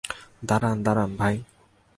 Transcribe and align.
দাঁড়ান, 0.45 0.77
দাঁড়ান 0.83 1.11
ভাই। 1.17 1.35